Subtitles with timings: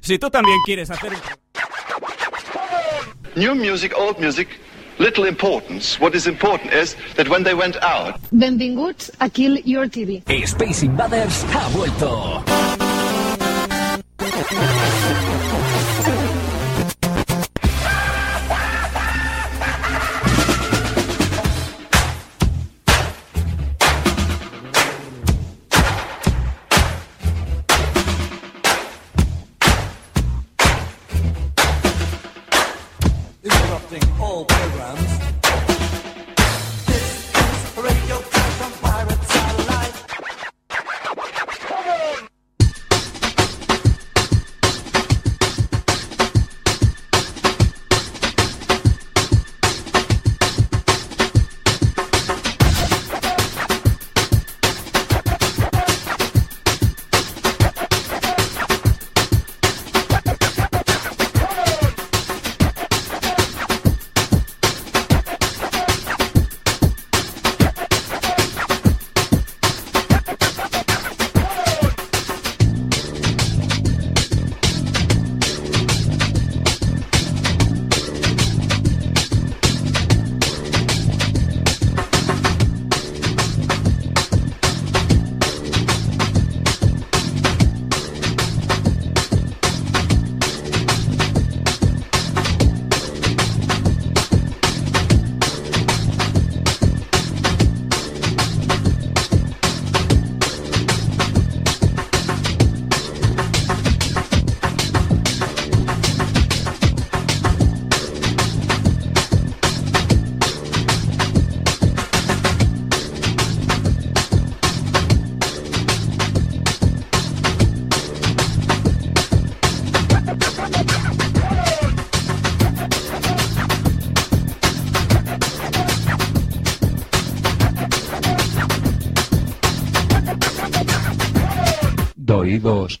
[0.00, 1.12] Si tú también quieres hacer...
[3.36, 4.48] New music, old music,
[4.98, 5.98] little importance.
[6.00, 10.22] What is important is that when they went out, Benvinguts a Kill Your TV.
[10.46, 12.63] Space Invaders ha vuelto.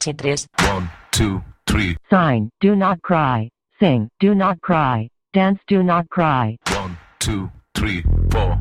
[0.00, 0.46] Somos chitres.
[0.72, 1.96] One, two, three.
[2.10, 3.50] Sign, do not cry.
[3.78, 5.08] Sing, do not cry.
[5.32, 6.56] Dance, do not cry.
[6.74, 8.58] One, two, three, four.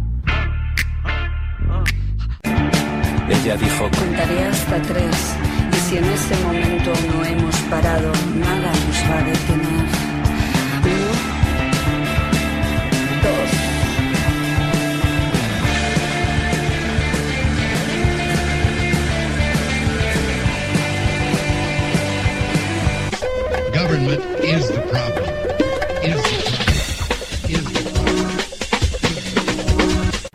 [3.29, 5.35] Ella dijo, Contaré hasta tres
[5.71, 9.98] y si en ese momento no hemos parado, nada nos va a detener.
[23.89, 25.25] Government is the problem.
[26.05, 26.77] Is the problem.
[27.49, 28.29] Is the problem.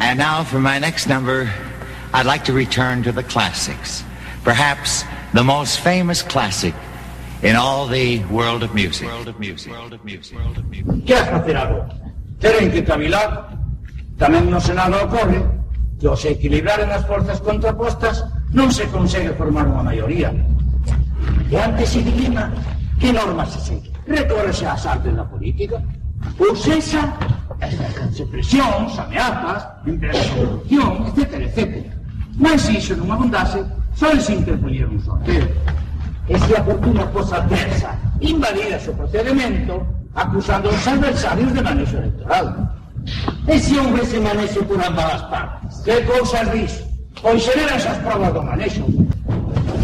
[0.00, 1.48] And now for my next number,
[2.12, 4.02] I'd like to return to the classics.
[4.42, 5.04] Perhaps
[5.34, 6.74] the most famous classic
[7.44, 9.06] in all the world of music.
[9.06, 9.70] World of music.
[9.70, 10.36] World of music.
[10.36, 11.06] World of music.
[11.06, 11.86] Queres facer algo?
[12.40, 13.54] Teren que cavilar.
[14.18, 15.38] Tamén no Senado ocorre
[16.02, 20.34] que ao se equilibraren as forzas contrapostas non se consegue formar unha maioría.
[21.46, 22.50] E antes se dilima
[22.98, 23.90] que normas se segue.
[24.06, 25.82] Recórrese ás artes da política.
[26.38, 27.12] Ou sexa,
[27.60, 31.86] exercense presións, ameazas, empresa de corrupción, etc, etc.
[32.38, 33.60] Mas se iso non abundase,
[33.94, 35.46] só se interponía un sorteo.
[36.26, 39.84] E se a fortuna fosa adversa, invadírase o procedimento,
[40.14, 42.46] acusando aos adversarios de manexo electoral.
[43.46, 45.72] E se houvese manexo por ambas as partes?
[45.84, 46.72] Que cousas dis?
[47.20, 48.84] Pois xeran esas provas do manexo.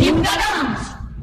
[0.00, 0.59] Ciudadanos,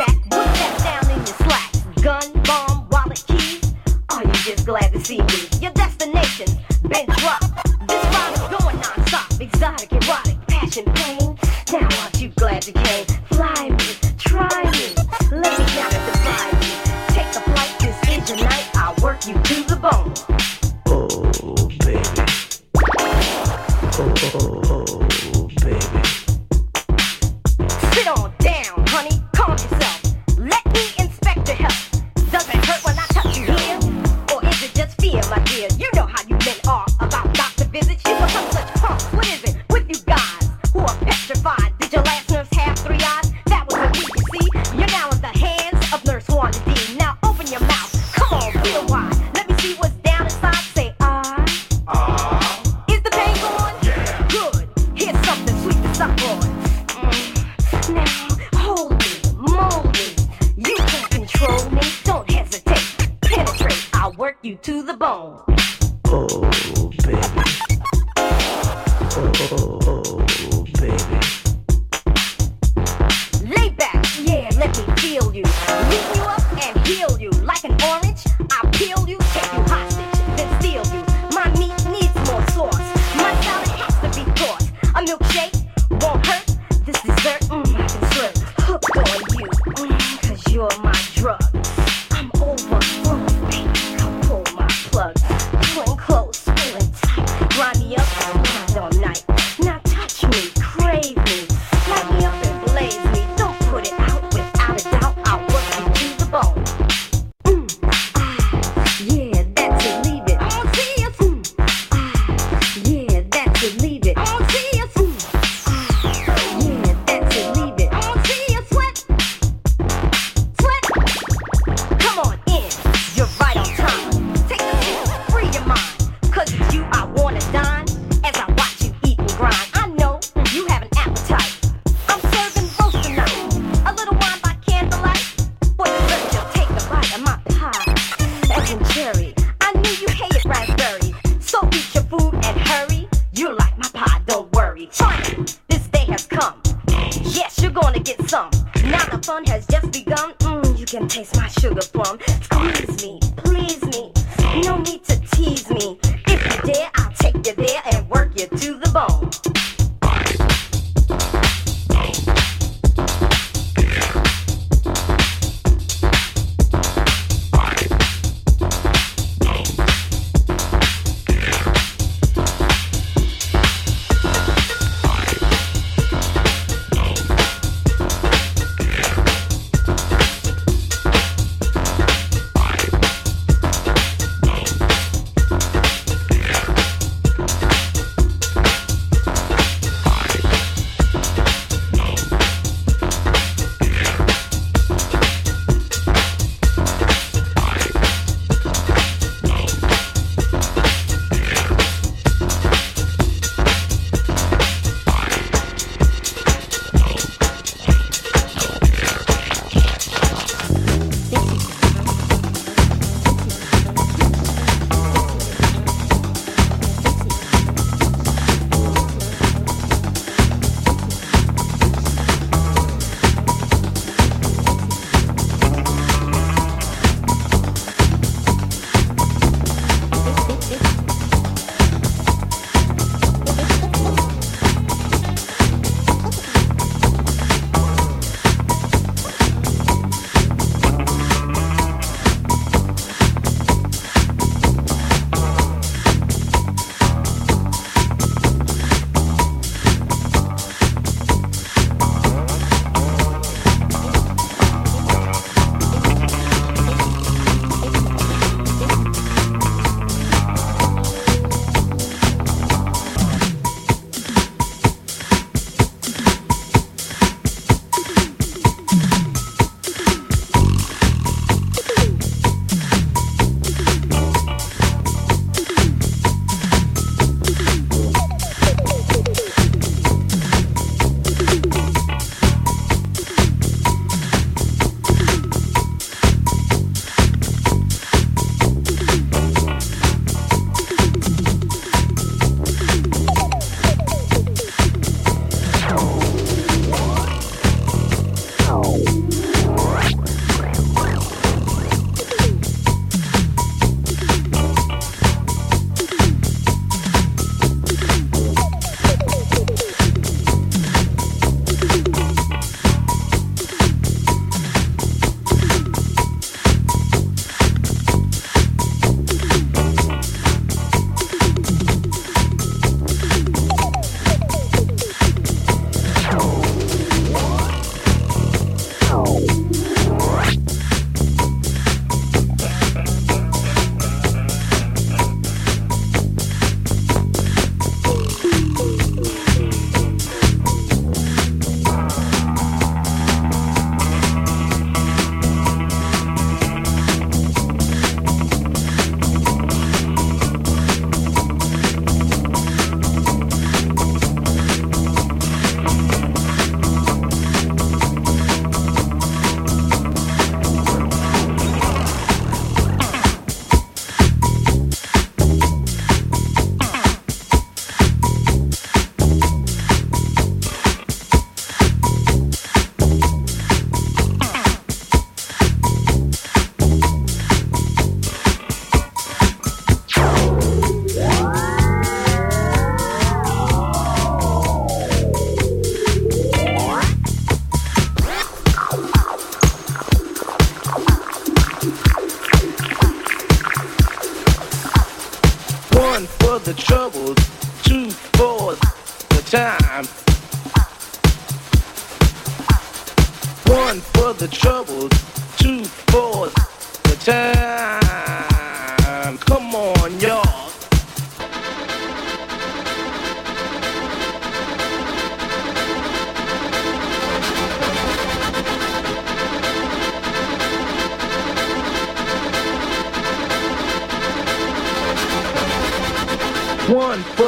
[0.00, 1.78] back with that sound in your slacks.
[2.02, 3.74] Gun, bomb, wallet, keys.
[4.10, 5.38] Are you just glad to see me?
[5.60, 6.48] Your destination,
[6.84, 7.42] bench, rock.
[7.86, 11.36] This rhyme is going non-stop, exotic, erotic, passion, pain.
[11.72, 13.09] Now aren't you glad you came?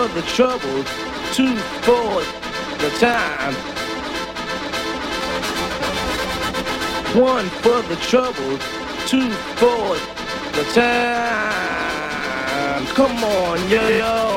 [0.03, 0.87] For the troubles,
[1.33, 2.23] two for
[2.83, 3.55] the time.
[7.15, 8.61] One for the troubles,
[9.07, 9.97] two for
[10.57, 12.07] the time.
[12.97, 14.32] Come on, yo yo.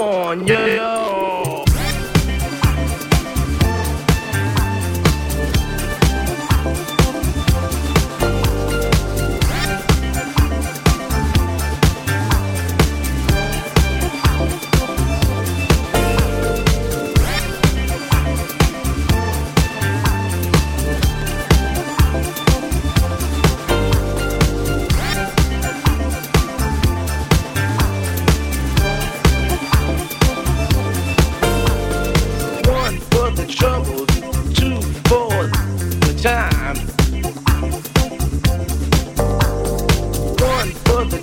[0.00, 0.89] Come on, yo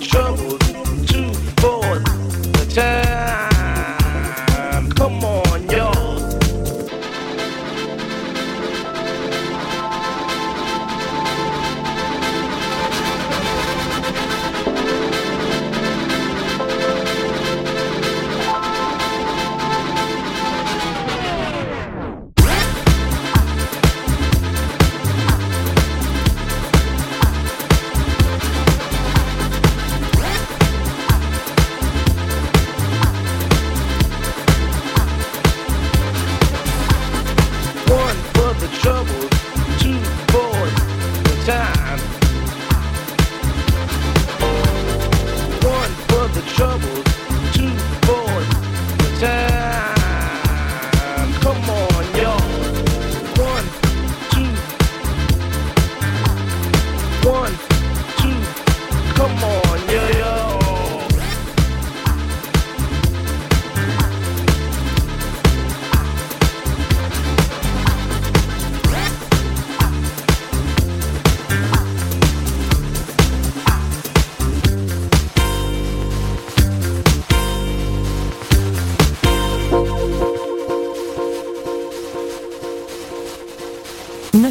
[0.00, 0.67] One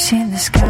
[0.00, 0.69] see the sky.